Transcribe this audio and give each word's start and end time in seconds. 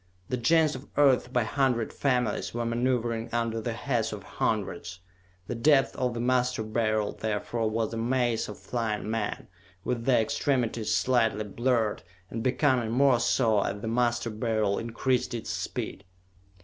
The 0.29 0.37
Gens 0.37 0.73
of 0.73 0.87
Earth, 0.97 1.31
by 1.31 1.43
hundred 1.43 1.93
families, 1.93 2.55
were 2.55 2.65
maneuvering 2.65 3.29
under 3.31 3.61
the 3.61 3.73
Heads 3.73 4.11
of 4.11 4.23
Hundreds. 4.23 4.99
The 5.45 5.53
depths 5.53 5.93
of 5.95 6.15
the 6.15 6.19
Master 6.19 6.63
Beryl, 6.63 7.11
therefore, 7.11 7.69
was 7.69 7.93
a 7.93 7.97
maze 7.97 8.49
of 8.49 8.57
flying 8.57 9.11
men, 9.11 9.47
with 9.83 10.05
their 10.05 10.19
extremities 10.19 10.95
slightly 10.95 11.43
blurred, 11.43 12.01
and 12.31 12.41
becoming 12.41 12.89
more 12.89 13.19
so 13.19 13.59
as 13.61 13.79
the 13.81 13.87
Master 13.87 14.31
Beryl 14.31 14.79
increased 14.79 15.35
its 15.35 15.51
speed. 15.51 16.03